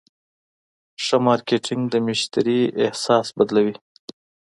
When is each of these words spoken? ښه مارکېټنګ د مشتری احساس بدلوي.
ښه 1.03 1.17
مارکېټنګ 1.25 1.81
د 1.89 1.95
مشتری 2.07 2.61
احساس 2.85 3.27
بدلوي. 3.37 3.75